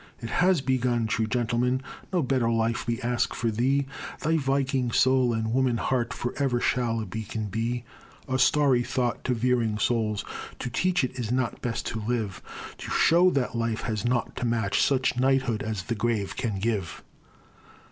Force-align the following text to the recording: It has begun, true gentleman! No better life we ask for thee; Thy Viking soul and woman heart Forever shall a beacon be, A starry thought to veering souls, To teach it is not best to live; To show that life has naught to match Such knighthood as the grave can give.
It 0.19 0.31
has 0.31 0.61
begun, 0.61 1.05
true 1.05 1.27
gentleman! 1.27 1.79
No 2.11 2.23
better 2.23 2.49
life 2.49 2.87
we 2.87 2.99
ask 3.03 3.35
for 3.35 3.51
thee; 3.51 3.85
Thy 4.21 4.35
Viking 4.35 4.91
soul 4.91 5.31
and 5.31 5.53
woman 5.53 5.77
heart 5.77 6.11
Forever 6.11 6.59
shall 6.59 6.99
a 6.99 7.05
beacon 7.05 7.49
be, 7.49 7.83
A 8.27 8.39
starry 8.39 8.81
thought 8.81 9.23
to 9.25 9.35
veering 9.35 9.77
souls, 9.77 10.25
To 10.57 10.71
teach 10.71 11.03
it 11.03 11.19
is 11.19 11.31
not 11.31 11.61
best 11.61 11.85
to 11.85 11.99
live; 12.01 12.41
To 12.79 12.89
show 12.89 13.29
that 13.29 13.53
life 13.55 13.81
has 13.81 14.03
naught 14.03 14.35
to 14.37 14.45
match 14.47 14.81
Such 14.81 15.17
knighthood 15.19 15.61
as 15.61 15.83
the 15.83 15.93
grave 15.93 16.35
can 16.35 16.57
give. 16.57 17.03